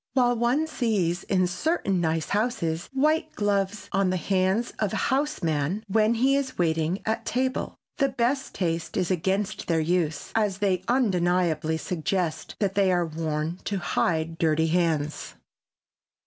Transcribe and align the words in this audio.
While 0.13 0.35
one 0.37 0.65
sees 0.65 1.21
in 1.25 1.45
certain 1.45 2.01
nice 2.01 2.29
houses 2.29 2.89
white 2.91 3.35
gloves 3.35 3.87
on 3.91 4.09
the 4.09 4.17
hands 4.17 4.73
of 4.79 4.93
a 4.93 5.09
house 5.13 5.43
man 5.43 5.83
when 5.87 6.15
he 6.15 6.35
is 6.35 6.57
waiting 6.57 7.03
at 7.05 7.23
table, 7.23 7.75
the 7.99 8.09
best 8.09 8.55
taste 8.55 8.97
is 8.97 9.11
against 9.11 9.67
their 9.67 9.79
use, 9.79 10.31
as 10.33 10.57
they 10.57 10.81
undeniably 10.87 11.77
suggest 11.77 12.55
that 12.59 12.73
they 12.73 12.91
are 12.91 13.05
worn 13.05 13.59
to 13.65 13.77
hide 13.77 14.39
dirty 14.39 14.69
hands. 14.69 15.35